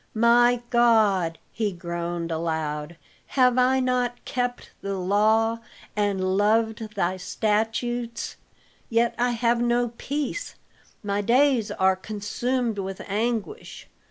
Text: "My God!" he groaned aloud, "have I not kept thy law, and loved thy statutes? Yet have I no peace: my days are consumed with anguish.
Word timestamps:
"My 0.15 0.63
God!" 0.71 1.37
he 1.51 1.71
groaned 1.71 2.31
aloud, 2.31 2.97
"have 3.37 3.59
I 3.59 3.79
not 3.79 4.25
kept 4.25 4.71
thy 4.81 4.89
law, 4.89 5.59
and 5.95 6.35
loved 6.39 6.95
thy 6.95 7.17
statutes? 7.17 8.35
Yet 8.89 9.13
have 9.19 9.59
I 9.59 9.61
no 9.61 9.89
peace: 9.99 10.55
my 11.03 11.21
days 11.21 11.69
are 11.69 11.95
consumed 11.95 12.79
with 12.79 13.01
anguish. 13.05 13.87